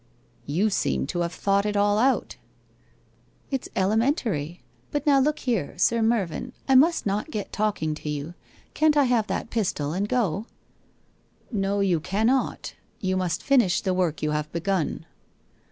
[0.47, 2.35] ''You seem to have thought it all out?'
[3.49, 4.63] WHITE ROSE OF WEARY LEAF 23' It's elementary.
[4.89, 8.33] But now look here, Sir Mervyn, I must not get talking to you—
[8.73, 10.47] can't I have that pistol and go?'
[11.19, 12.73] * No you cannot.
[12.99, 15.05] You must finish the work you have begun.'